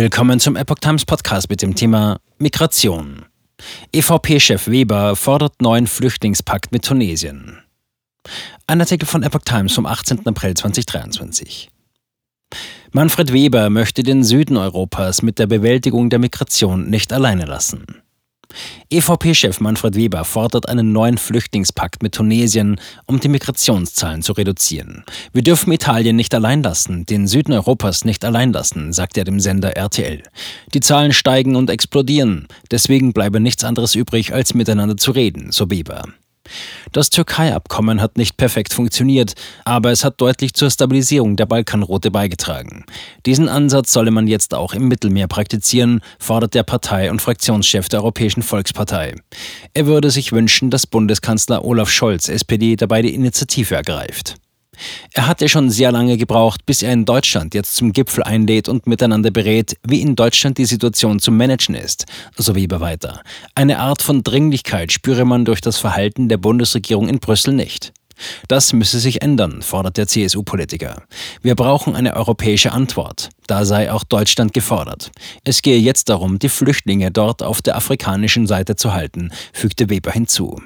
Willkommen 0.00 0.38
zum 0.38 0.54
Epoch 0.54 0.78
Times 0.78 1.04
Podcast 1.04 1.50
mit 1.50 1.60
dem 1.60 1.74
Thema 1.74 2.20
Migration. 2.38 3.24
EVP-Chef 3.90 4.68
Weber 4.68 5.16
fordert 5.16 5.60
neuen 5.60 5.88
Flüchtlingspakt 5.88 6.70
mit 6.70 6.84
Tunesien. 6.84 7.58
Ein 8.68 8.80
Artikel 8.80 9.06
von 9.06 9.24
Epoch 9.24 9.40
Times 9.44 9.72
vom 9.72 9.86
18. 9.86 10.24
April 10.24 10.54
2023. 10.54 11.68
Manfred 12.92 13.32
Weber 13.32 13.70
möchte 13.70 14.04
den 14.04 14.22
Süden 14.22 14.56
Europas 14.56 15.22
mit 15.22 15.40
der 15.40 15.48
Bewältigung 15.48 16.10
der 16.10 16.20
Migration 16.20 16.88
nicht 16.88 17.12
alleine 17.12 17.46
lassen. 17.46 17.84
EVP-Chef 18.90 19.60
Manfred 19.60 19.96
Weber 19.96 20.24
fordert 20.24 20.68
einen 20.68 20.92
neuen 20.92 21.18
Flüchtlingspakt 21.18 22.02
mit 22.02 22.14
Tunesien, 22.14 22.80
um 23.06 23.20
die 23.20 23.28
Migrationszahlen 23.28 24.22
zu 24.22 24.32
reduzieren. 24.32 25.04
Wir 25.32 25.42
dürfen 25.42 25.72
Italien 25.72 26.16
nicht 26.16 26.34
allein 26.34 26.62
lassen, 26.62 27.04
den 27.04 27.26
Süden 27.26 27.52
Europas 27.52 28.04
nicht 28.04 28.24
allein 28.24 28.52
lassen, 28.52 28.92
sagt 28.92 29.18
er 29.18 29.24
dem 29.24 29.40
Sender 29.40 29.76
RTL. 29.76 30.22
Die 30.72 30.80
Zahlen 30.80 31.12
steigen 31.12 31.54
und 31.54 31.68
explodieren, 31.68 32.48
deswegen 32.70 33.12
bleibe 33.12 33.40
nichts 33.40 33.64
anderes 33.64 33.94
übrig, 33.94 34.32
als 34.32 34.54
miteinander 34.54 34.96
zu 34.96 35.10
reden, 35.10 35.52
so 35.52 35.70
Weber. 35.70 36.04
Das 36.92 37.10
Türkei-Abkommen 37.10 38.00
hat 38.00 38.16
nicht 38.16 38.36
perfekt 38.36 38.72
funktioniert, 38.72 39.34
aber 39.64 39.90
es 39.90 40.04
hat 40.04 40.20
deutlich 40.20 40.54
zur 40.54 40.70
Stabilisierung 40.70 41.36
der 41.36 41.46
Balkanroute 41.46 42.10
beigetragen. 42.10 42.84
Diesen 43.26 43.48
Ansatz 43.48 43.92
solle 43.92 44.10
man 44.10 44.26
jetzt 44.26 44.54
auch 44.54 44.74
im 44.74 44.88
Mittelmeer 44.88 45.28
praktizieren, 45.28 46.00
fordert 46.18 46.54
der 46.54 46.62
Partei- 46.62 47.10
und 47.10 47.22
Fraktionschef 47.22 47.88
der 47.88 48.00
Europäischen 48.00 48.42
Volkspartei. 48.42 49.14
Er 49.74 49.86
würde 49.86 50.10
sich 50.10 50.32
wünschen, 50.32 50.70
dass 50.70 50.86
Bundeskanzler 50.86 51.64
Olaf 51.64 51.90
Scholz, 51.90 52.28
SPD, 52.28 52.76
dabei 52.76 53.02
die 53.02 53.14
Initiative 53.14 53.74
ergreift. 53.74 54.36
Er 55.12 55.26
hatte 55.26 55.48
schon 55.48 55.70
sehr 55.70 55.92
lange 55.92 56.16
gebraucht, 56.16 56.66
bis 56.66 56.82
er 56.82 56.92
in 56.92 57.04
Deutschland 57.04 57.54
jetzt 57.54 57.76
zum 57.76 57.92
Gipfel 57.92 58.22
einlädt 58.22 58.68
und 58.68 58.86
miteinander 58.86 59.30
berät, 59.30 59.76
wie 59.86 60.00
in 60.00 60.16
Deutschland 60.16 60.58
die 60.58 60.64
Situation 60.64 61.20
zu 61.20 61.32
managen 61.32 61.74
ist, 61.74 62.06
so 62.36 62.54
Weber 62.54 62.80
weiter. 62.80 63.22
Eine 63.54 63.78
Art 63.78 64.02
von 64.02 64.22
Dringlichkeit 64.22 64.92
spüre 64.92 65.24
man 65.24 65.44
durch 65.44 65.60
das 65.60 65.78
Verhalten 65.78 66.28
der 66.28 66.38
Bundesregierung 66.38 67.08
in 67.08 67.18
Brüssel 67.18 67.54
nicht. 67.54 67.92
Das 68.48 68.72
müsse 68.72 68.98
sich 68.98 69.22
ändern, 69.22 69.62
fordert 69.62 69.96
der 69.96 70.06
CSU-Politiker. 70.06 71.02
Wir 71.42 71.54
brauchen 71.54 71.94
eine 71.94 72.14
europäische 72.14 72.72
Antwort. 72.72 73.30
Da 73.46 73.64
sei 73.64 73.92
auch 73.92 74.04
Deutschland 74.04 74.52
gefordert. 74.52 75.10
Es 75.44 75.62
gehe 75.62 75.78
jetzt 75.78 76.08
darum, 76.08 76.38
die 76.38 76.48
Flüchtlinge 76.48 77.10
dort 77.10 77.42
auf 77.42 77.62
der 77.62 77.76
afrikanischen 77.76 78.46
Seite 78.46 78.76
zu 78.76 78.92
halten, 78.92 79.30
fügte 79.52 79.88
Weber 79.88 80.10
hinzu. 80.10 80.60